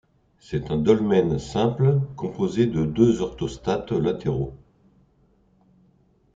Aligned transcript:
C'est 0.39 0.71
un 0.71 0.77
dolmen 0.79 1.37
simple 1.37 1.99
composé 2.15 2.65
de 2.65 2.85
deux 2.85 3.21
orthostates 3.21 3.91
latéraux. 3.91 4.55